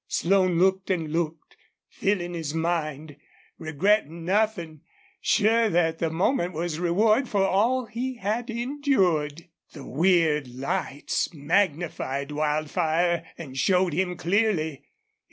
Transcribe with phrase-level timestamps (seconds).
[0.07, 1.55] Slone looked and looked,
[1.87, 3.17] filling his mind,
[3.59, 4.81] regretting nothing,
[5.21, 9.47] sure that the moment was reward for all he had endured.
[9.73, 14.85] The weird lights magnified Wildfire and showed him clearly.